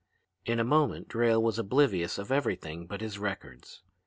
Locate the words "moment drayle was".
0.63-1.59